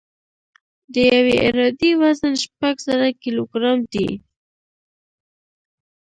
[0.93, 4.09] د یوې عرادې وزن شپږ زره کیلوګرام دی